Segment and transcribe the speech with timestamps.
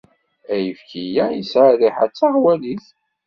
[0.53, 2.85] Ayefki-a yesɛa rriḥa d taɣwalit.